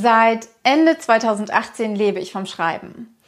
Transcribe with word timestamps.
Seit 0.00 0.46
Ende 0.62 0.96
2018 0.96 1.96
lebe 1.96 2.20
ich 2.20 2.30
vom 2.30 2.46
Schreiben. 2.46 3.18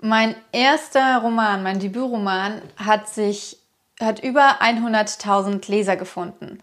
Mein 0.00 0.36
erster 0.52 1.18
Roman, 1.18 1.64
mein 1.64 1.80
Debütroman, 1.80 2.62
hat 2.76 3.08
sich 3.08 3.58
hat 4.00 4.20
über 4.22 4.62
100.000 4.62 5.68
Leser 5.68 5.96
gefunden. 5.96 6.60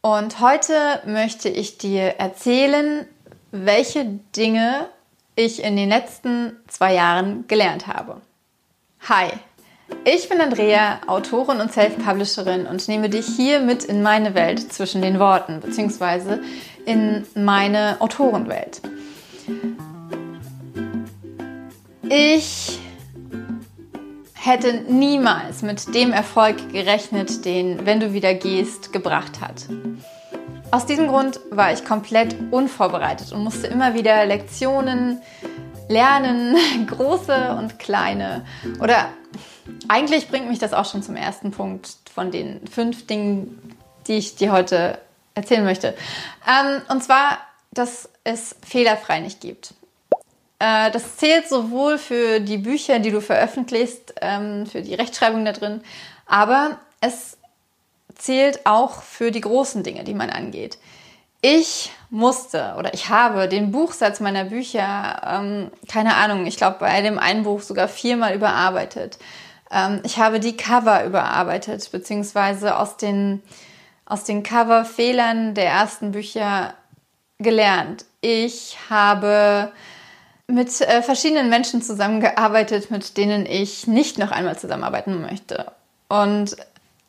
Und 0.00 0.40
heute 0.40 1.02
möchte 1.04 1.50
ich 1.50 1.76
dir 1.76 2.18
erzählen, 2.18 3.06
welche 3.50 4.06
Dinge 4.34 4.88
ich 5.36 5.62
in 5.62 5.76
den 5.76 5.90
letzten 5.90 6.56
zwei 6.66 6.94
Jahren 6.94 7.46
gelernt 7.48 7.86
habe. 7.86 8.22
Hi, 9.06 9.32
ich 10.04 10.28
bin 10.28 10.40
Andrea, 10.40 11.00
Autorin 11.06 11.60
und 11.60 11.72
Self-Publisherin 11.72 12.66
und 12.66 12.88
nehme 12.88 13.08
dich 13.08 13.26
hier 13.26 13.60
mit 13.60 13.84
in 13.84 14.02
meine 14.02 14.34
Welt 14.34 14.72
zwischen 14.72 15.00
den 15.02 15.18
Worten, 15.18 15.60
beziehungsweise 15.60 16.40
in 16.84 17.24
meine 17.34 17.96
Autorenwelt. 18.00 18.80
Ich 22.08 22.78
hätte 24.34 24.84
niemals 24.88 25.62
mit 25.62 25.94
dem 25.94 26.12
Erfolg 26.12 26.72
gerechnet, 26.72 27.44
den 27.44 27.86
Wenn 27.86 28.00
du 28.00 28.12
wieder 28.12 28.34
gehst 28.34 28.92
gebracht 28.92 29.40
hat. 29.40 29.66
Aus 30.72 30.86
diesem 30.86 31.06
Grund 31.06 31.38
war 31.50 31.72
ich 31.72 31.84
komplett 31.84 32.34
unvorbereitet 32.50 33.32
und 33.32 33.44
musste 33.44 33.68
immer 33.68 33.94
wieder 33.94 34.26
Lektionen 34.26 35.20
lernen, 35.88 36.56
große 36.86 37.56
und 37.58 37.78
kleine. 37.78 38.44
Oder 38.80 39.10
eigentlich 39.92 40.28
bringt 40.28 40.48
mich 40.48 40.58
das 40.58 40.72
auch 40.72 40.86
schon 40.90 41.02
zum 41.02 41.16
ersten 41.16 41.50
Punkt 41.50 41.96
von 42.14 42.30
den 42.30 42.66
fünf 42.66 43.06
Dingen, 43.06 43.76
die 44.06 44.14
ich 44.14 44.36
dir 44.36 44.50
heute 44.50 44.98
erzählen 45.34 45.64
möchte. 45.64 45.94
Ähm, 46.48 46.80
und 46.88 47.04
zwar, 47.04 47.38
dass 47.72 48.08
es 48.24 48.56
fehlerfrei 48.66 49.20
nicht 49.20 49.42
gibt. 49.42 49.74
Äh, 50.58 50.90
das 50.92 51.18
zählt 51.18 51.46
sowohl 51.46 51.98
für 51.98 52.40
die 52.40 52.56
Bücher, 52.56 53.00
die 53.00 53.10
du 53.10 53.20
veröffentlichst, 53.20 54.14
ähm, 54.22 54.66
für 54.66 54.80
die 54.80 54.94
Rechtschreibung 54.94 55.44
da 55.44 55.52
drin, 55.52 55.82
aber 56.24 56.78
es 57.02 57.36
zählt 58.16 58.64
auch 58.64 59.02
für 59.02 59.30
die 59.30 59.40
großen 59.42 59.82
Dinge, 59.82 60.04
die 60.04 60.14
man 60.14 60.30
angeht. 60.30 60.78
Ich 61.42 61.90
musste 62.08 62.76
oder 62.78 62.94
ich 62.94 63.10
habe 63.10 63.48
den 63.48 63.72
Buchsatz 63.72 64.20
meiner 64.20 64.44
Bücher, 64.44 65.20
ähm, 65.26 65.70
keine 65.88 66.14
Ahnung, 66.14 66.46
ich 66.46 66.56
glaube 66.56 66.76
bei 66.80 67.02
dem 67.02 67.18
einen 67.18 67.42
Buch 67.42 67.60
sogar 67.60 67.88
viermal 67.88 68.34
überarbeitet. 68.34 69.18
Ähm, 69.72 70.00
ich 70.04 70.18
habe 70.18 70.38
die 70.38 70.56
Cover 70.56 71.04
überarbeitet, 71.04 71.90
beziehungsweise 71.90 72.76
aus 72.76 72.96
den 72.96 73.42
aus 74.04 74.24
den 74.24 74.42
Coverfehlern 74.42 75.54
der 75.54 75.66
ersten 75.66 76.12
Bücher 76.12 76.74
gelernt. 77.38 78.04
Ich 78.20 78.76
habe 78.90 79.72
mit 80.46 80.80
äh, 80.80 81.02
verschiedenen 81.02 81.48
Menschen 81.48 81.82
zusammengearbeitet, 81.82 82.90
mit 82.90 83.16
denen 83.16 83.46
ich 83.46 83.86
nicht 83.86 84.18
noch 84.18 84.30
einmal 84.30 84.58
zusammenarbeiten 84.58 85.22
möchte. 85.22 85.72
Und 86.08 86.56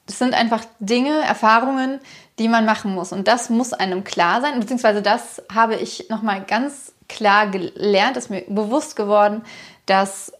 es 0.08 0.20
sind 0.20 0.34
einfach 0.34 0.64
Dinge, 0.80 1.22
Erfahrungen, 1.24 2.00
die 2.40 2.48
man 2.48 2.66
machen 2.66 2.94
muss. 2.94 3.12
Und 3.12 3.28
das 3.28 3.50
muss 3.50 3.74
einem 3.74 4.04
klar 4.04 4.42
sein, 4.42 4.60
beziehungsweise 4.60 5.02
das 5.02 5.42
habe 5.54 5.76
ich 5.76 6.10
nochmal 6.10 6.44
ganz 6.44 6.94
klar 7.10 7.48
gelernt, 7.48 8.18
ist 8.18 8.30
mir 8.30 8.44
bewusst 8.48 8.96
geworden, 8.96 9.44
dass 9.86 10.32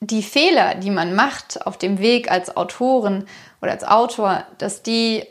die 0.00 0.22
Fehler, 0.22 0.74
die 0.76 0.90
man 0.90 1.14
macht 1.14 1.66
auf 1.66 1.76
dem 1.76 1.98
Weg 1.98 2.30
als 2.30 2.56
Autorin 2.56 3.26
oder 3.60 3.72
als 3.72 3.84
Autor, 3.84 4.44
dass 4.58 4.82
die 4.82 5.24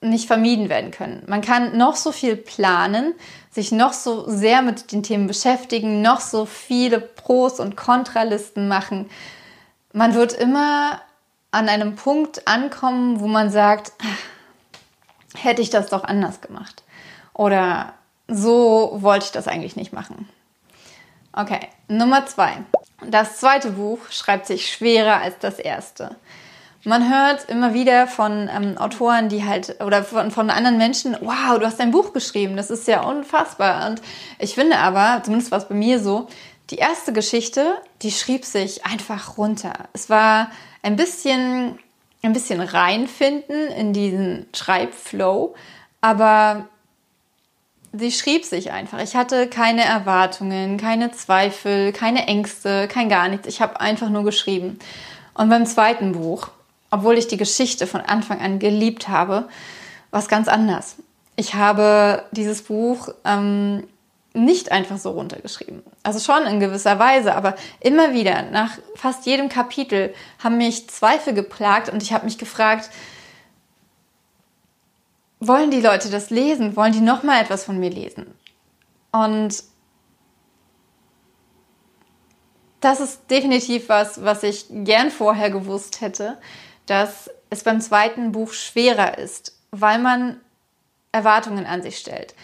nicht 0.00 0.26
vermieden 0.26 0.68
werden 0.68 0.90
können. 0.90 1.22
Man 1.26 1.40
kann 1.40 1.76
noch 1.76 1.96
so 1.96 2.12
viel 2.12 2.36
planen, 2.36 3.14
sich 3.50 3.72
noch 3.72 3.92
so 3.92 4.28
sehr 4.28 4.62
mit 4.62 4.92
den 4.92 5.02
Themen 5.02 5.26
beschäftigen, 5.26 6.02
noch 6.02 6.20
so 6.20 6.44
viele 6.44 7.00
Pros 7.00 7.60
und 7.60 7.76
Kontralisten 7.76 8.68
machen. 8.68 9.08
Man 9.92 10.14
wird 10.14 10.32
immer 10.32 11.00
an 11.50 11.68
einem 11.68 11.96
Punkt 11.96 12.46
ankommen, 12.46 13.20
wo 13.20 13.26
man 13.26 13.50
sagt, 13.50 13.92
hätte 15.34 15.62
ich 15.62 15.70
das 15.70 15.88
doch 15.88 16.04
anders 16.04 16.40
gemacht. 16.40 16.82
Oder 17.32 17.94
so 18.28 18.98
wollte 19.00 19.26
ich 19.26 19.32
das 19.32 19.48
eigentlich 19.48 19.76
nicht 19.76 19.92
machen. 19.92 20.28
Okay, 21.32 21.60
Nummer 21.88 22.26
zwei. 22.26 22.58
Das 23.04 23.38
zweite 23.38 23.72
Buch 23.72 23.98
schreibt 24.10 24.46
sich 24.46 24.72
schwerer 24.72 25.20
als 25.20 25.38
das 25.38 25.58
erste. 25.58 26.16
Man 26.84 27.10
hört 27.10 27.48
immer 27.50 27.74
wieder 27.74 28.06
von 28.06 28.48
ähm, 28.48 28.78
Autoren, 28.78 29.28
die 29.28 29.44
halt, 29.44 29.82
oder 29.82 30.04
von, 30.04 30.30
von 30.30 30.50
anderen 30.50 30.78
Menschen, 30.78 31.16
wow, 31.20 31.58
du 31.58 31.66
hast 31.66 31.80
ein 31.80 31.90
Buch 31.90 32.12
geschrieben, 32.12 32.56
das 32.56 32.70
ist 32.70 32.86
ja 32.86 33.02
unfassbar. 33.02 33.88
Und 33.88 34.00
ich 34.38 34.54
finde 34.54 34.78
aber, 34.78 35.20
zumindest 35.24 35.50
war 35.50 35.58
es 35.58 35.68
bei 35.68 35.74
mir 35.74 35.98
so, 35.98 36.28
die 36.70 36.76
erste 36.76 37.12
Geschichte, 37.12 37.76
die 38.02 38.12
schrieb 38.12 38.44
sich 38.44 38.86
einfach 38.86 39.36
runter. 39.36 39.88
Es 39.94 40.10
war 40.10 40.50
ein 40.82 40.94
bisschen, 40.94 41.78
ein 42.22 42.32
bisschen 42.32 42.60
reinfinden 42.60 43.66
in 43.68 43.92
diesen 43.92 44.46
Schreibflow, 44.54 45.56
aber 46.00 46.68
sie 47.98 48.12
schrieb 48.12 48.44
sich 48.44 48.70
einfach. 48.72 49.00
Ich 49.00 49.16
hatte 49.16 49.48
keine 49.48 49.84
Erwartungen, 49.84 50.78
keine 50.78 51.12
Zweifel, 51.12 51.92
keine 51.92 52.26
Ängste, 52.26 52.88
kein 52.88 53.08
gar 53.08 53.28
nichts. 53.28 53.46
Ich 53.46 53.60
habe 53.60 53.80
einfach 53.80 54.08
nur 54.08 54.24
geschrieben. 54.24 54.78
Und 55.34 55.48
beim 55.48 55.66
zweiten 55.66 56.12
Buch, 56.12 56.48
obwohl 56.90 57.18
ich 57.18 57.28
die 57.28 57.36
Geschichte 57.36 57.86
von 57.86 58.00
Anfang 58.00 58.40
an 58.40 58.58
geliebt 58.58 59.08
habe, 59.08 59.48
war 60.10 60.20
es 60.20 60.28
ganz 60.28 60.48
anders. 60.48 60.96
Ich 61.36 61.54
habe 61.54 62.24
dieses 62.30 62.62
Buch 62.62 63.10
ähm, 63.24 63.84
nicht 64.32 64.72
einfach 64.72 64.98
so 64.98 65.10
runtergeschrieben. 65.10 65.82
Also 66.02 66.20
schon 66.20 66.46
in 66.46 66.60
gewisser 66.60 66.98
Weise, 66.98 67.34
aber 67.34 67.56
immer 67.80 68.12
wieder, 68.12 68.42
nach 68.42 68.78
fast 68.94 69.26
jedem 69.26 69.48
Kapitel, 69.48 70.14
haben 70.42 70.58
mich 70.58 70.88
Zweifel 70.88 71.34
geplagt 71.34 71.88
und 71.88 72.02
ich 72.02 72.12
habe 72.12 72.24
mich 72.24 72.38
gefragt, 72.38 72.90
wollen 75.40 75.70
die 75.70 75.80
Leute 75.80 76.10
das 76.10 76.30
lesen? 76.30 76.76
Wollen 76.76 76.92
die 76.92 77.00
nochmal 77.00 77.42
etwas 77.42 77.64
von 77.64 77.78
mir 77.78 77.90
lesen? 77.90 78.34
Und 79.12 79.62
das 82.80 83.00
ist 83.00 83.30
definitiv 83.30 83.88
was, 83.88 84.22
was 84.22 84.42
ich 84.42 84.66
gern 84.70 85.10
vorher 85.10 85.50
gewusst 85.50 86.00
hätte 86.00 86.38
dass 86.86 87.30
es 87.50 87.64
beim 87.64 87.80
zweiten 87.80 88.32
Buch 88.32 88.52
schwerer 88.52 89.18
ist, 89.18 89.58
weil 89.72 89.98
man 89.98 90.40
Erwartungen 91.12 91.66
an 91.66 91.82
sich 91.82 91.98
stellt. 91.98 92.34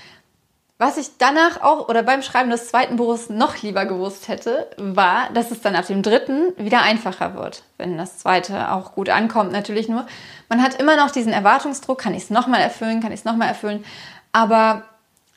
Was 0.82 0.97
ich 0.97 1.10
danach 1.16 1.62
auch 1.62 1.88
oder 1.88 2.03
beim 2.03 2.22
Schreiben 2.22 2.50
des 2.50 2.66
zweiten 2.66 2.97
Buches 2.97 3.31
noch 3.31 3.62
lieber 3.62 3.87
gewusst 3.87 4.26
hätte, 4.26 4.69
war, 4.78 5.31
dass 5.32 5.53
es 5.53 5.60
dann 5.60 5.76
ab 5.76 5.87
dem 5.87 6.03
dritten 6.03 6.53
wieder 6.56 6.82
einfacher 6.82 7.37
wird, 7.37 7.62
wenn 7.78 7.97
das 7.97 8.19
zweite 8.19 8.72
auch 8.72 8.91
gut 8.91 9.09
ankommt. 9.09 9.53
Natürlich 9.53 9.88
nur, 9.88 10.04
man 10.48 10.60
hat 10.60 10.81
immer 10.81 10.97
noch 10.97 11.12
diesen 11.12 11.32
Erwartungsdruck, 11.32 11.98
kann 11.98 12.15
ich 12.15 12.25
es 12.25 12.31
nochmal 12.31 12.60
erfüllen, 12.60 13.00
kann 13.00 13.12
ich 13.12 13.21
es 13.21 13.25
nochmal 13.25 13.47
erfüllen. 13.47 13.84
Aber 14.32 14.82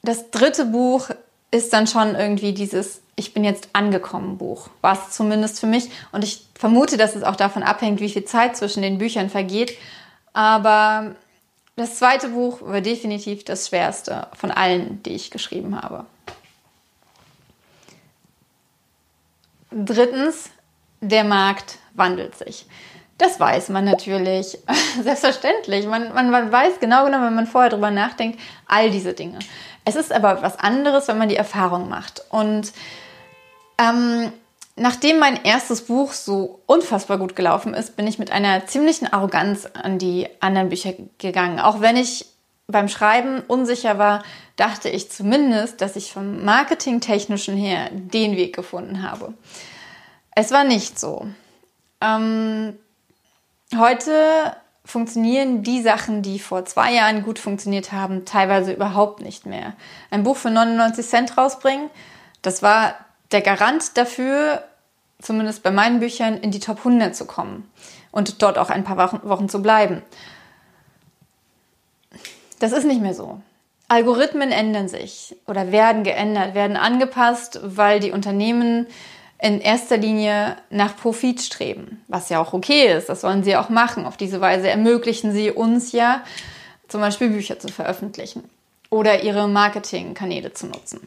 das 0.01 0.31
dritte 0.31 0.66
Buch 0.66 1.11
ist 1.51 1.72
dann 1.73 1.85
schon 1.85 2.16
irgendwie 2.16 2.53
dieses 2.53 3.01
Ich 3.16 3.35
bin 3.35 3.44
jetzt 3.44 3.69
angekommen 3.73 4.39
Buch. 4.39 4.69
War 4.81 4.94
es 4.94 5.11
zumindest 5.11 5.59
für 5.59 5.67
mich. 5.67 5.91
Und 6.11 6.23
ich 6.23 6.47
vermute, 6.55 6.97
dass 6.97 7.16
es 7.16 7.22
auch 7.22 7.35
davon 7.35 7.61
abhängt, 7.61 8.00
wie 8.00 8.09
viel 8.09 8.25
Zeit 8.25 8.57
zwischen 8.57 8.81
den 8.81 8.97
Büchern 8.97 9.29
vergeht. 9.29 9.78
Aber 10.34 11.13
das 11.75 11.96
zweite 11.97 12.30
Buch 12.30 12.62
war 12.62 12.81
definitiv 12.81 13.44
das 13.44 13.68
schwerste 13.68 14.28
von 14.34 14.52
allen, 14.52 15.03
die 15.03 15.13
ich 15.13 15.31
geschrieben 15.31 15.81
habe. 15.81 16.06
Drittens, 19.72 20.50
der 21.02 21.25
Markt 21.25 21.80
wandelt 21.94 22.38
sich. 22.38 22.66
Das 23.18 23.40
weiß 23.40 23.69
man 23.69 23.85
natürlich. 23.85 24.58
Selbstverständlich. 25.02 25.85
Man, 25.85 26.14
man, 26.14 26.30
man 26.30 26.52
weiß 26.52 26.80
genau 26.80 27.06
genommen, 27.06 27.25
wenn 27.25 27.35
man 27.35 27.47
vorher 27.47 27.69
drüber 27.69 27.91
nachdenkt, 27.91 28.40
all 28.68 28.90
diese 28.90 29.14
Dinge. 29.14 29.40
Es 29.84 29.96
ist 29.96 30.12
aber 30.12 30.41
was 30.41 30.58
anderes, 30.58 31.08
wenn 31.08 31.18
man 31.18 31.30
die 31.30 31.35
Erfahrung 31.35 31.90
macht. 31.90 32.23
Und 32.29 32.73
ähm, 33.78 34.32
nachdem 34.75 35.19
mein 35.19 35.43
erstes 35.43 35.81
Buch 35.81 36.13
so 36.13 36.61
unfassbar 36.66 37.17
gut 37.17 37.35
gelaufen 37.35 37.73
ist, 37.73 37.95
bin 37.95 38.07
ich 38.07 38.19
mit 38.19 38.31
einer 38.31 38.66
ziemlichen 38.67 39.11
Arroganz 39.11 39.67
an 39.73 39.97
die 39.97 40.27
anderen 40.39 40.69
Bücher 40.69 40.93
gegangen. 41.17 41.59
Auch 41.59 41.81
wenn 41.81 41.97
ich 41.97 42.25
beim 42.67 42.87
Schreiben 42.87 43.41
unsicher 43.47 43.97
war, 43.97 44.23
dachte 44.55 44.89
ich 44.89 45.11
zumindest, 45.11 45.81
dass 45.81 45.95
ich 45.95 46.11
vom 46.11 46.43
Marketingtechnischen 46.43 47.55
her 47.55 47.89
den 47.91 48.35
Weg 48.35 48.55
gefunden 48.55 49.03
habe. 49.03 49.33
Es 50.31 50.51
war 50.51 50.63
nicht 50.63 50.99
so. 50.99 51.27
Ähm, 52.01 52.77
heute 53.77 54.55
funktionieren 54.83 55.63
die 55.63 55.81
Sachen, 55.81 56.22
die 56.22 56.39
vor 56.39 56.66
zwei 56.66 56.93
Jahren 56.93 57.23
gut 57.23 57.39
funktioniert 57.39 57.91
haben, 57.91 58.25
teilweise 58.25 58.73
überhaupt 58.73 59.22
nicht 59.22 59.45
mehr. 59.45 59.73
Ein 60.11 60.23
Buch 60.23 60.37
für 60.37 60.51
99 60.51 61.05
Cent 61.05 61.37
rausbringen, 61.37 61.89
das 62.41 62.61
war 62.61 62.95
der 63.35 63.41
Garant 63.41 63.97
dafür, 63.97 64.64
zumindest 65.22 65.61
bei 65.61 65.70
meinen 65.70 65.99
Büchern, 65.99 66.37
in 66.37 66.52
die 66.52 66.61
Top 66.61 66.78
100 66.78 67.14
zu 67.14 67.26
kommen 67.26 67.70
und 68.11 68.41
dort 68.41 68.58
auch 68.58 68.70
ein 68.70 68.85
paar 68.85 68.97
Wochen, 69.23 69.49
zu 69.49 69.61
bleiben. 69.61 70.02
Das 72.59 72.72
ist 72.72 72.85
nicht 72.85 73.02
mehr 73.02 73.14
so. 73.14 73.41
Algorithmen 73.90 74.53
ändern 74.53 74.87
sich 74.87 75.35
oder 75.47 75.73
werden 75.73 76.03
geändert, 76.03 76.55
werden 76.55 76.78
angepasst, 76.78 77.59
weil 77.61 77.99
die 77.99 78.11
Unternehmen 78.11 78.87
in 79.41 79.59
erster 79.59 79.97
Linie 79.97 80.55
nach 80.70 80.96
Profit 80.96 81.41
streben, 81.41 82.02
was 82.08 82.29
ja 82.29 82.40
auch 82.41 82.53
okay 82.53 82.93
ist, 82.93 83.09
das 83.09 83.20
sollen 83.20 83.43
sie 83.43 83.58
auch 83.58 83.67
machen. 83.67 84.05
Auf 84.05 84.16
diese 84.16 84.40
Weise 84.40 84.70
ermöglichen 84.70 85.34
sie 85.34 85.52
uns 85.52 85.91
ja 85.91 86.23
zum 86.87 87.02
Beispiel 87.02 87.29
Bücher 87.32 87.59
zu 87.59 87.67
veröffentlichen 87.67 88.49
oder 88.90 89.23
ihre 89.23 89.49
Marketingkanäle 89.49 90.53
zu 90.53 90.67
nutzen. 90.67 91.05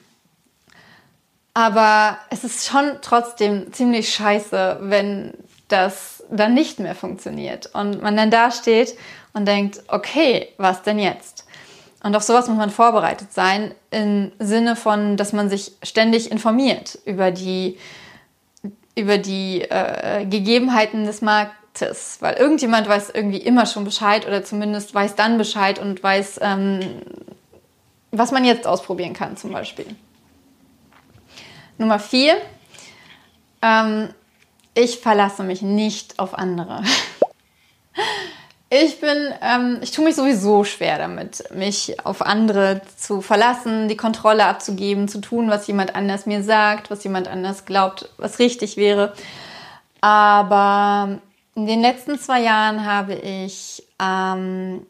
Aber 1.58 2.18
es 2.30 2.44
ist 2.44 2.68
schon 2.68 2.98
trotzdem 3.02 3.72
ziemlich 3.72 4.14
scheiße, 4.14 4.78
wenn 4.80 5.34
das 5.66 6.22
dann 6.30 6.54
nicht 6.54 6.78
mehr 6.78 6.94
funktioniert 6.94 7.74
und 7.74 8.00
man 8.00 8.16
dann 8.16 8.30
da 8.30 8.52
steht 8.52 8.96
und 9.32 9.48
denkt, 9.48 9.82
okay, 9.88 10.50
was 10.56 10.82
denn 10.82 11.00
jetzt? 11.00 11.46
Und 12.04 12.14
auf 12.14 12.22
sowas 12.22 12.46
muss 12.46 12.58
man 12.58 12.70
vorbereitet 12.70 13.32
sein, 13.32 13.74
im 13.90 14.30
Sinne 14.38 14.76
von, 14.76 15.16
dass 15.16 15.32
man 15.32 15.50
sich 15.50 15.72
ständig 15.82 16.30
informiert 16.30 16.96
über 17.04 17.32
die, 17.32 17.76
über 18.94 19.18
die 19.18 19.62
äh, 19.62 20.26
Gegebenheiten 20.26 21.06
des 21.06 21.22
Marktes. 21.22 22.18
Weil 22.20 22.36
irgendjemand 22.36 22.88
weiß 22.88 23.10
irgendwie 23.10 23.38
immer 23.38 23.66
schon 23.66 23.82
Bescheid 23.82 24.28
oder 24.28 24.44
zumindest 24.44 24.94
weiß 24.94 25.16
dann 25.16 25.38
Bescheid 25.38 25.80
und 25.80 26.04
weiß, 26.04 26.38
ähm, 26.40 27.02
was 28.12 28.30
man 28.30 28.44
jetzt 28.44 28.64
ausprobieren 28.64 29.12
kann, 29.12 29.36
zum 29.36 29.52
Beispiel. 29.52 29.86
Nummer 31.78 31.98
vier. 31.98 32.36
Ähm, 33.62 34.10
ich 34.74 34.98
verlasse 34.98 35.42
mich 35.42 35.62
nicht 35.62 36.18
auf 36.18 36.34
andere. 36.34 36.82
Ich 38.70 39.00
bin, 39.00 39.32
ähm, 39.40 39.78
ich 39.80 39.92
tue 39.92 40.04
mich 40.04 40.14
sowieso 40.14 40.62
schwer 40.62 40.98
damit, 40.98 41.42
mich 41.54 42.04
auf 42.04 42.20
andere 42.20 42.82
zu 42.96 43.22
verlassen, 43.22 43.88
die 43.88 43.96
Kontrolle 43.96 44.44
abzugeben, 44.44 45.08
zu 45.08 45.22
tun, 45.22 45.48
was 45.48 45.66
jemand 45.66 45.94
anders 45.96 46.26
mir 46.26 46.42
sagt, 46.42 46.90
was 46.90 47.02
jemand 47.02 47.28
anders 47.28 47.64
glaubt, 47.64 48.10
was 48.18 48.38
richtig 48.38 48.76
wäre. 48.76 49.14
Aber 50.02 51.18
in 51.54 51.66
den 51.66 51.80
letzten 51.80 52.18
zwei 52.18 52.42
Jahren 52.42 52.84
habe 52.84 53.14
ich 53.14 53.84
ähm, 54.00 54.86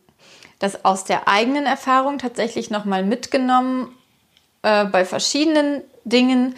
das 0.59 0.85
aus 0.85 1.05
der 1.05 1.29
eigenen 1.29 1.65
Erfahrung 1.65 2.19
tatsächlich 2.19 2.71
nochmal 2.71 3.05
mitgenommen 3.05 3.95
äh, 4.63 4.87
bei 4.87 5.05
verschiedenen 5.05 5.83
Dingen, 6.09 6.55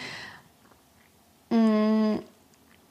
mm, 1.51 2.19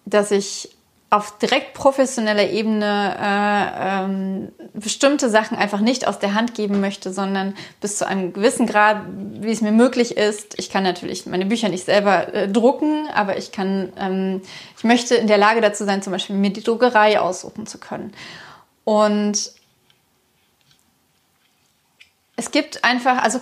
dass 0.05 0.31
ich 0.31 0.75
auf 1.11 1.39
direkt 1.39 1.73
professioneller 1.73 2.49
Ebene 2.49 3.15
äh, 3.19 4.03
ähm, 4.03 4.51
bestimmte 4.73 5.29
Sachen 5.29 5.57
einfach 5.57 5.79
nicht 5.79 6.07
aus 6.07 6.19
der 6.19 6.35
Hand 6.35 6.53
geben 6.53 6.81
möchte, 6.81 7.11
sondern 7.11 7.55
bis 7.81 7.97
zu 7.97 8.07
einem 8.07 8.31
gewissen 8.31 8.67
Grad, 8.67 9.01
wie 9.09 9.49
es 9.51 9.61
mir 9.61 9.71
möglich 9.71 10.17
ist. 10.17 10.59
Ich 10.59 10.69
kann 10.69 10.83
natürlich 10.83 11.25
meine 11.25 11.47
Bücher 11.47 11.69
nicht 11.69 11.85
selber 11.85 12.31
äh, 12.33 12.47
drucken, 12.47 13.07
aber 13.11 13.37
ich 13.37 13.51
kann, 13.51 13.91
ähm, 13.97 14.41
ich 14.77 14.83
möchte 14.83 15.15
in 15.15 15.25
der 15.25 15.39
Lage 15.39 15.61
dazu 15.61 15.83
sein, 15.83 16.03
zum 16.03 16.13
Beispiel 16.13 16.35
mir 16.35 16.51
die 16.51 16.63
Druckerei 16.63 17.19
aussuchen 17.19 17.65
zu 17.65 17.79
können. 17.79 18.13
Und 18.83 19.51
es 22.35 22.51
gibt 22.51 22.83
einfach, 22.83 23.23
also 23.23 23.41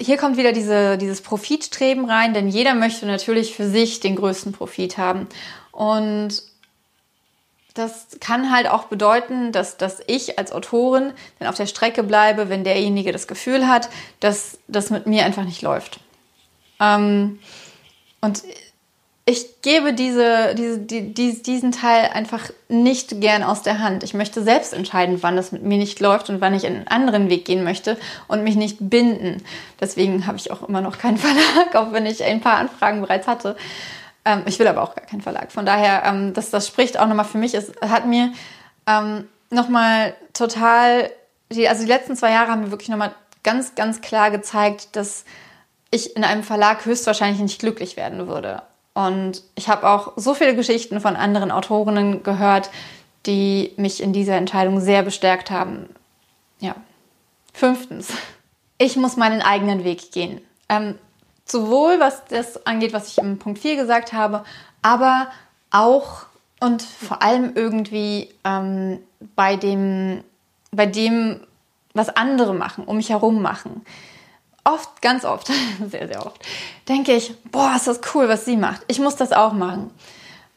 hier 0.00 0.16
kommt 0.16 0.36
wieder 0.36 0.52
diese, 0.52 0.98
dieses 0.98 1.20
Profitstreben 1.20 2.04
rein, 2.04 2.34
denn 2.34 2.48
jeder 2.48 2.74
möchte 2.74 3.06
natürlich 3.06 3.54
für 3.54 3.68
sich 3.68 4.00
den 4.00 4.16
größten 4.16 4.52
Profit 4.52 4.98
haben. 4.98 5.26
Und 5.72 6.42
das 7.74 8.08
kann 8.20 8.50
halt 8.50 8.68
auch 8.68 8.84
bedeuten, 8.84 9.52
dass, 9.52 9.76
dass 9.76 10.00
ich 10.06 10.38
als 10.38 10.52
Autorin 10.52 11.12
dann 11.38 11.48
auf 11.48 11.54
der 11.54 11.66
Strecke 11.66 12.02
bleibe, 12.02 12.48
wenn 12.48 12.64
derjenige 12.64 13.12
das 13.12 13.28
Gefühl 13.28 13.68
hat, 13.68 13.88
dass 14.20 14.58
das 14.66 14.90
mit 14.90 15.06
mir 15.06 15.24
einfach 15.24 15.44
nicht 15.44 15.62
läuft. 15.62 16.00
Ähm, 16.80 17.38
und 18.20 18.42
ich 19.28 19.60
gebe 19.60 19.92
diese, 19.92 20.54
diese, 20.54 20.78
die, 20.78 21.42
diesen 21.42 21.70
Teil 21.70 22.08
einfach 22.14 22.48
nicht 22.68 23.20
gern 23.20 23.42
aus 23.42 23.60
der 23.60 23.78
Hand. 23.80 24.02
Ich 24.02 24.14
möchte 24.14 24.42
selbst 24.42 24.72
entscheiden, 24.72 25.22
wann 25.22 25.36
das 25.36 25.52
mit 25.52 25.62
mir 25.62 25.76
nicht 25.76 26.00
läuft 26.00 26.30
und 26.30 26.40
wann 26.40 26.54
ich 26.54 26.64
einen 26.64 26.88
anderen 26.88 27.28
Weg 27.28 27.44
gehen 27.44 27.62
möchte 27.62 27.98
und 28.26 28.42
mich 28.42 28.56
nicht 28.56 28.78
binden. 28.80 29.44
Deswegen 29.80 30.26
habe 30.26 30.38
ich 30.38 30.50
auch 30.50 30.66
immer 30.66 30.80
noch 30.80 30.96
keinen 30.96 31.18
Verlag, 31.18 31.74
auch 31.74 31.92
wenn 31.92 32.06
ich 32.06 32.24
ein 32.24 32.40
paar 32.40 32.56
Anfragen 32.56 33.02
bereits 33.02 33.26
hatte. 33.26 33.54
Ähm, 34.24 34.44
ich 34.46 34.58
will 34.58 34.66
aber 34.66 34.82
auch 34.82 34.94
gar 34.94 35.04
keinen 35.04 35.20
Verlag. 35.20 35.52
Von 35.52 35.66
daher, 35.66 36.04
ähm, 36.06 36.32
das, 36.32 36.48
das 36.48 36.66
spricht 36.66 36.98
auch 36.98 37.06
nochmal 37.06 37.26
für 37.26 37.36
mich. 37.36 37.52
Es 37.52 37.70
hat 37.82 38.06
mir 38.06 38.32
ähm, 38.86 39.28
nochmal 39.50 40.14
total, 40.32 41.10
die, 41.52 41.68
also 41.68 41.82
die 41.82 41.88
letzten 41.88 42.16
zwei 42.16 42.30
Jahre 42.30 42.50
haben 42.50 42.62
mir 42.62 42.70
wirklich 42.70 42.88
nochmal 42.88 43.12
ganz, 43.42 43.74
ganz 43.74 44.00
klar 44.00 44.30
gezeigt, 44.30 44.96
dass 44.96 45.26
ich 45.90 46.16
in 46.16 46.24
einem 46.24 46.44
Verlag 46.44 46.86
höchstwahrscheinlich 46.86 47.42
nicht 47.42 47.60
glücklich 47.60 47.98
werden 47.98 48.26
würde. 48.26 48.62
Und 48.98 49.44
ich 49.54 49.68
habe 49.68 49.88
auch 49.88 50.14
so 50.16 50.34
viele 50.34 50.56
Geschichten 50.56 51.00
von 51.00 51.14
anderen 51.14 51.52
Autorinnen 51.52 52.24
gehört, 52.24 52.70
die 53.26 53.72
mich 53.76 54.02
in 54.02 54.12
dieser 54.12 54.34
Entscheidung 54.34 54.80
sehr 54.80 55.04
bestärkt 55.04 55.52
haben. 55.52 55.88
Ja. 56.58 56.74
Fünftens, 57.52 58.08
ich 58.76 58.96
muss 58.96 59.16
meinen 59.16 59.40
eigenen 59.40 59.84
Weg 59.84 60.10
gehen. 60.10 60.40
Ähm, 60.68 60.96
Sowohl 61.50 61.98
was 61.98 62.24
das 62.26 62.66
angeht, 62.66 62.92
was 62.92 63.08
ich 63.08 63.18
im 63.18 63.38
Punkt 63.38 63.60
4 63.60 63.76
gesagt 63.76 64.12
habe, 64.12 64.44
aber 64.82 65.28
auch 65.70 66.26
und 66.60 66.82
vor 66.82 67.22
allem 67.22 67.52
irgendwie 67.54 68.34
ähm, 68.44 68.98
bei, 69.34 69.56
dem, 69.56 70.24
bei 70.72 70.86
dem, 70.86 71.40
was 71.94 72.10
andere 72.10 72.52
machen, 72.52 72.84
um 72.84 72.96
mich 72.96 73.10
herum 73.10 73.40
machen. 73.40 73.86
Oft, 74.74 75.00
ganz 75.00 75.24
oft, 75.24 75.46
sehr, 75.90 76.08
sehr 76.08 76.26
oft, 76.26 76.44
denke 76.88 77.12
ich, 77.12 77.34
boah, 77.50 77.74
ist 77.76 77.86
das 77.86 78.00
cool, 78.14 78.28
was 78.28 78.44
sie 78.44 78.56
macht. 78.56 78.82
Ich 78.88 78.98
muss 78.98 79.16
das 79.16 79.32
auch 79.32 79.52
machen. 79.52 79.90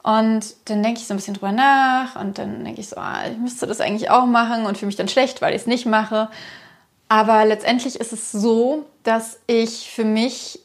Und 0.04 0.56
dann 0.66 0.82
denke 0.82 1.00
ich 1.00 1.08
so 1.08 1.14
ein 1.14 1.18
bisschen 1.18 1.36
drüber 1.36 1.52
nach 1.52 2.20
und 2.20 2.38
dann 2.38 2.66
denke 2.66 2.82
ich 2.82 2.90
so, 2.90 2.98
ah, 2.98 3.22
ich 3.32 3.38
müsste 3.38 3.68
das 3.68 3.80
eigentlich 3.80 4.10
auch 4.10 4.26
machen 4.26 4.66
und 4.66 4.78
fühle 4.78 4.88
mich 4.88 4.96
dann 4.96 5.08
schlecht, 5.08 5.42
weil 5.42 5.54
ich 5.54 5.62
es 5.62 5.68
nicht 5.68 5.86
mache. 5.86 6.30
Aber 7.08 7.46
letztendlich 7.46 8.00
ist 8.00 8.12
es 8.12 8.32
so, 8.32 8.86
dass 9.04 9.40
ich 9.46 9.92
für 9.92 10.06
mich 10.06 10.60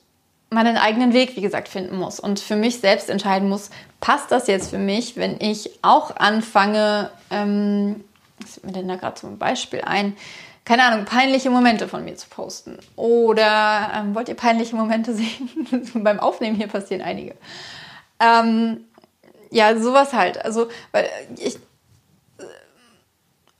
meinen 0.49 0.77
eigenen 0.77 1.13
Weg, 1.13 1.37
wie 1.37 1.41
gesagt, 1.43 1.69
finden 1.69 1.97
muss 1.97 2.19
und 2.19 2.41
für 2.41 2.57
mich 2.57 2.81
selbst 2.81 3.11
entscheiden 3.11 3.49
muss, 3.49 3.71
passt 4.01 4.31
das 4.31 4.47
jetzt 4.47 4.71
für 4.71 4.79
mich, 4.79 5.17
wenn 5.17 5.41
ich 5.41 5.71
auch 5.83 6.17
anfange, 6.17 7.11
ähm, 7.31 8.05
was 8.41 8.55
fällt 8.55 8.67
mir 8.67 8.73
denn 8.73 8.89
da 8.89 8.97
gerade 8.97 9.15
zum 9.15 9.39
Beispiel 9.39 9.83
ein, 9.83 10.17
keine 10.65 10.85
Ahnung, 10.85 11.05
peinliche 11.05 11.51
Momente 11.51 11.89
von 11.89 12.05
mir 12.05 12.17
zu 12.17 12.29
posten. 12.29 12.79
Oder 12.97 13.91
ähm, 13.95 14.15
wollt 14.15 14.29
ihr 14.29 14.35
peinliche 14.35 14.77
Momente 14.77 15.15
sehen? 15.15 15.51
Beim 15.95 16.21
Aufnehmen 16.21 16.57
hier 16.57 16.69
passieren 16.69 17.03
einige. 17.03 17.35
Ähm, 18.21 18.85
ja, 19.51 19.79
sowas 19.79 20.13
halt. 20.13 20.45
Also, 20.45 20.69
weil 20.93 21.09
ich, 21.39 21.59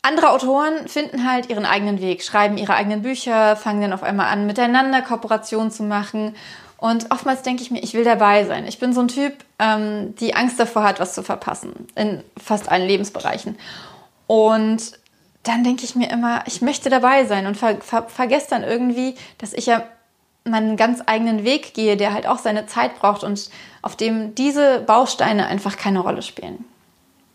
andere 0.03 0.31
Autoren 0.31 0.89
finden 0.89 1.29
halt 1.29 1.51
ihren 1.51 1.67
eigenen 1.67 2.01
Weg, 2.01 2.23
schreiben 2.23 2.59
ihre 2.59 2.75
eigenen 2.75 3.03
Bücher, 3.03 3.57
fangen 3.57 3.81
dann 3.81 3.93
auf 3.93 4.03
einmal 4.03 4.27
an, 4.29 4.47
miteinander 4.47 5.03
Kooperationen 5.03 5.71
zu 5.71 5.83
machen 5.83 6.35
und 6.79 7.11
oftmals 7.11 7.43
denke 7.43 7.63
ich 7.63 7.71
mir, 7.71 7.83
ich 7.83 7.95
will 7.95 8.05
dabei 8.05 8.45
sein. 8.45 8.67
Ich 8.67 8.79
bin 8.79 8.93
so 8.93 9.01
ein 9.01 9.09
Typ, 9.09 9.33
ähm, 9.59 10.15
die 10.17 10.35
Angst 10.35 10.61
davor 10.61 10.85
hat, 10.85 11.01
was 11.01 11.15
zu 11.15 11.23
verpassen. 11.23 11.89
In 11.95 12.23
fast 12.43 12.71
allen 12.71 12.87
Lebensbereichen. 12.87 13.57
Und 14.27 14.99
dann 15.43 15.63
denke 15.63 15.85
ich 15.85 15.95
mir 15.95 16.11
immer, 16.11 16.43
ich 16.47 16.61
möchte 16.63 16.91
dabei 16.91 17.25
sein 17.25 17.47
und 17.47 17.57
ver 17.57 17.77
ver 17.81 18.09
vergesse 18.09 18.49
dann 18.51 18.65
irgendwie, 18.65 19.15
dass 19.39 19.53
ich 19.53 19.67
ja 19.67 19.85
meinen 20.45 20.77
ganz 20.77 21.03
eigenen 21.07 21.45
Weg 21.45 21.75
gehe, 21.75 21.97
der 21.97 22.13
halt 22.13 22.27
auch 22.27 22.39
seine 22.39 22.67
Zeit 22.67 22.99
braucht 22.99 23.25
und 23.25 23.51
auf 23.83 23.97
dem 23.97 24.35
diese 24.35 24.81
Bausteine 24.81 25.47
einfach 25.47 25.77
keine 25.77 26.01
Rolle 26.01 26.23
spielen. 26.23 26.65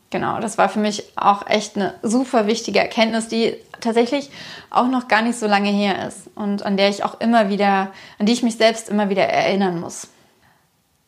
Genau, 0.09 0.39
das 0.39 0.57
war 0.57 0.67
für 0.67 0.79
mich 0.79 1.03
auch 1.15 1.47
echt 1.47 1.77
eine 1.77 1.93
super 2.03 2.45
wichtige 2.45 2.79
Erkenntnis, 2.79 3.29
die 3.29 3.55
tatsächlich 3.79 4.29
auch 4.69 4.87
noch 4.87 5.07
gar 5.07 5.21
nicht 5.21 5.39
so 5.39 5.47
lange 5.47 5.69
her 5.69 6.07
ist 6.07 6.29
und 6.35 6.63
an 6.63 6.75
der 6.75 6.89
ich 6.89 7.03
auch 7.05 7.19
immer 7.21 7.49
wieder, 7.49 7.91
an 8.19 8.25
die 8.25 8.33
ich 8.33 8.43
mich 8.43 8.57
selbst 8.57 8.89
immer 8.89 9.09
wieder 9.09 9.23
erinnern 9.23 9.79
muss. 9.79 10.09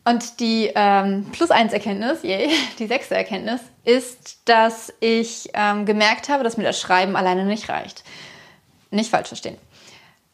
Und 0.06 0.40
die 0.40 0.70
ähm, 0.74 1.26
Plus 1.32 1.50
1 1.50 1.72
Erkenntnis, 1.72 2.22
yay, 2.22 2.50
die 2.78 2.86
sechste 2.86 3.14
Erkenntnis, 3.14 3.60
ist, 3.84 4.38
dass 4.48 4.92
ich 5.00 5.50
ähm, 5.54 5.86
gemerkt 5.86 6.28
habe, 6.28 6.44
dass 6.44 6.56
mir 6.56 6.64
das 6.64 6.80
Schreiben 6.80 7.16
alleine 7.16 7.44
nicht 7.44 7.68
reicht. 7.68 8.04
Nicht 8.90 9.10
falsch 9.10 9.28
verstehen. 9.28 9.58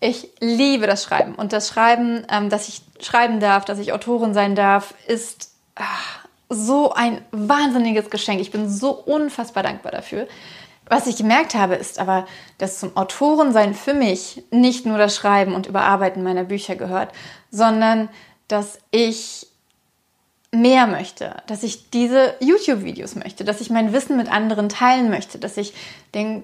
Ich 0.00 0.30
liebe 0.40 0.86
das 0.86 1.04
Schreiben 1.04 1.34
und 1.34 1.52
das 1.52 1.68
Schreiben, 1.68 2.26
ähm, 2.30 2.48
dass 2.48 2.68
ich 2.68 2.82
schreiben 3.00 3.40
darf, 3.40 3.64
dass 3.64 3.78
ich 3.78 3.92
Autorin 3.92 4.32
sein 4.34 4.54
darf, 4.54 4.94
ist 5.06 5.50
ach, 5.74 6.26
so 6.48 6.92
ein 6.92 7.22
wahnsinniges 7.30 8.10
Geschenk. 8.10 8.40
Ich 8.40 8.50
bin 8.50 8.68
so 8.68 8.90
unfassbar 8.90 9.62
dankbar 9.62 9.92
dafür. 9.92 10.26
Was 10.86 11.06
ich 11.06 11.16
gemerkt 11.16 11.54
habe, 11.54 11.76
ist 11.76 12.00
aber, 12.00 12.26
dass 12.58 12.80
zum 12.80 12.96
Autorensein 12.96 13.74
für 13.74 13.94
mich 13.94 14.42
nicht 14.50 14.86
nur 14.86 14.98
das 14.98 15.14
Schreiben 15.14 15.54
und 15.54 15.66
Überarbeiten 15.66 16.24
meiner 16.24 16.42
Bücher 16.42 16.74
gehört, 16.74 17.12
sondern 17.52 18.08
dass 18.48 18.78
ich 18.90 19.46
mehr 20.52 20.86
möchte, 20.86 21.36
dass 21.46 21.62
ich 21.62 21.90
diese 21.90 22.34
YouTube-Videos 22.40 23.14
möchte, 23.14 23.44
dass 23.44 23.60
ich 23.60 23.70
mein 23.70 23.92
Wissen 23.92 24.16
mit 24.16 24.30
anderen 24.30 24.68
teilen 24.68 25.10
möchte, 25.10 25.38
dass 25.38 25.56
ich 25.56 25.74
den 26.14 26.42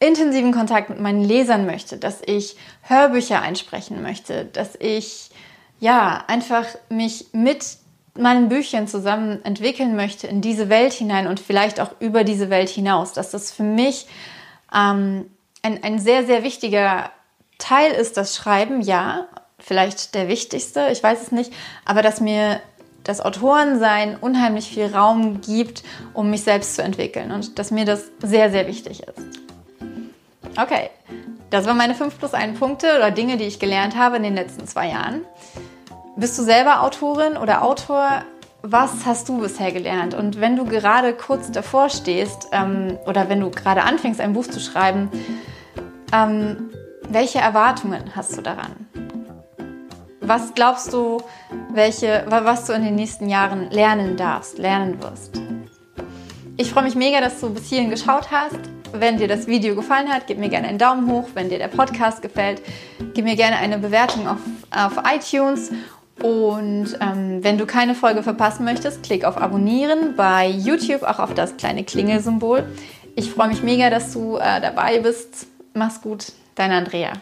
intensiven 0.00 0.52
Kontakt 0.52 0.90
mit 0.90 1.00
meinen 1.00 1.24
Lesern 1.24 1.66
möchte, 1.66 1.96
dass 1.96 2.20
ich 2.24 2.56
Hörbücher 2.82 3.42
einsprechen 3.42 4.00
möchte, 4.02 4.44
dass 4.44 4.76
ich 4.76 5.30
ja 5.80 6.24
einfach 6.28 6.66
mich 6.88 7.26
mit 7.32 7.64
meinen 8.16 8.48
Büchern 8.48 8.88
zusammen 8.88 9.44
entwickeln 9.44 9.96
möchte 9.96 10.26
in 10.26 10.40
diese 10.40 10.68
Welt 10.68 10.92
hinein 10.92 11.26
und 11.26 11.40
vielleicht 11.40 11.80
auch 11.80 11.92
über 12.00 12.24
diese 12.24 12.50
Welt 12.50 12.68
hinaus, 12.68 13.12
dass 13.12 13.30
das 13.30 13.50
für 13.52 13.62
mich 13.62 14.06
ähm, 14.74 15.30
ein, 15.62 15.82
ein 15.82 15.98
sehr, 15.98 16.26
sehr 16.26 16.42
wichtiger 16.42 17.10
Teil 17.58 17.92
ist, 17.92 18.16
das 18.16 18.36
Schreiben, 18.36 18.80
ja, 18.82 19.26
vielleicht 19.58 20.14
der 20.14 20.28
wichtigste, 20.28 20.88
ich 20.92 21.02
weiß 21.02 21.22
es 21.22 21.32
nicht, 21.32 21.52
aber 21.84 22.02
dass 22.02 22.20
mir 22.20 22.60
das 23.08 23.22
Autorensein 23.22 24.18
unheimlich 24.20 24.68
viel 24.68 24.94
Raum 24.94 25.40
gibt, 25.40 25.82
um 26.12 26.28
mich 26.28 26.44
selbst 26.44 26.76
zu 26.76 26.82
entwickeln 26.82 27.32
und 27.32 27.58
dass 27.58 27.70
mir 27.70 27.86
das 27.86 28.10
sehr, 28.22 28.50
sehr 28.50 28.66
wichtig 28.66 29.02
ist. 29.02 29.40
Okay, 30.60 30.90
das 31.48 31.64
waren 31.64 31.78
meine 31.78 31.94
5 31.94 32.18
plus 32.18 32.34
1 32.34 32.58
Punkte 32.58 32.96
oder 32.96 33.10
Dinge, 33.10 33.38
die 33.38 33.44
ich 33.44 33.58
gelernt 33.58 33.96
habe 33.96 34.18
in 34.18 34.24
den 34.24 34.34
letzten 34.34 34.66
zwei 34.66 34.90
Jahren. 34.90 35.22
Bist 36.16 36.38
du 36.38 36.42
selber 36.42 36.82
Autorin 36.82 37.38
oder 37.38 37.62
Autor? 37.62 38.24
Was 38.60 39.06
hast 39.06 39.30
du 39.30 39.40
bisher 39.40 39.72
gelernt? 39.72 40.12
Und 40.12 40.38
wenn 40.38 40.56
du 40.56 40.66
gerade 40.66 41.14
kurz 41.14 41.50
davor 41.50 41.88
stehst 41.88 42.48
ähm, 42.52 42.98
oder 43.06 43.30
wenn 43.30 43.40
du 43.40 43.50
gerade 43.50 43.84
anfängst, 43.84 44.20
ein 44.20 44.34
Buch 44.34 44.46
zu 44.46 44.60
schreiben, 44.60 45.10
ähm, 46.12 46.68
welche 47.08 47.38
Erwartungen 47.38 48.14
hast 48.14 48.36
du 48.36 48.42
daran? 48.42 48.87
Was 50.28 50.52
glaubst 50.54 50.92
du, 50.92 51.22
welche, 51.70 52.22
was 52.28 52.66
du 52.66 52.74
in 52.74 52.84
den 52.84 52.96
nächsten 52.96 53.30
Jahren 53.30 53.70
lernen 53.70 54.18
darfst, 54.18 54.58
lernen 54.58 55.02
wirst? 55.02 55.40
Ich 56.58 56.70
freue 56.70 56.84
mich 56.84 56.94
mega, 56.94 57.22
dass 57.22 57.40
du 57.40 57.48
bis 57.48 57.70
hierhin 57.70 57.88
geschaut 57.88 58.30
hast. 58.30 58.58
Wenn 58.92 59.16
dir 59.16 59.26
das 59.26 59.46
Video 59.46 59.74
gefallen 59.74 60.10
hat, 60.10 60.26
gib 60.26 60.36
mir 60.36 60.50
gerne 60.50 60.68
einen 60.68 60.76
Daumen 60.76 61.10
hoch. 61.10 61.30
Wenn 61.32 61.48
dir 61.48 61.56
der 61.56 61.68
Podcast 61.68 62.20
gefällt, 62.20 62.60
gib 63.14 63.24
mir 63.24 63.36
gerne 63.36 63.56
eine 63.56 63.78
Bewertung 63.78 64.28
auf, 64.28 64.36
auf 64.70 65.02
iTunes 65.10 65.70
und 66.22 66.98
ähm, 67.00 67.42
wenn 67.42 67.56
du 67.56 67.64
keine 67.64 67.94
Folge 67.94 68.22
verpassen 68.22 68.66
möchtest, 68.66 69.02
klick 69.02 69.24
auf 69.24 69.38
Abonnieren 69.38 70.14
bei 70.14 70.46
YouTube, 70.46 71.04
auch 71.04 71.20
auf 71.20 71.32
das 71.32 71.56
kleine 71.56 71.84
Klingelsymbol. 71.84 72.66
Ich 73.16 73.30
freue 73.30 73.48
mich 73.48 73.62
mega, 73.62 73.88
dass 73.88 74.12
du 74.12 74.36
äh, 74.36 74.60
dabei 74.60 74.98
bist. 74.98 75.46
Mach's 75.72 76.02
gut, 76.02 76.32
deine 76.54 76.74
Andrea. 76.74 77.12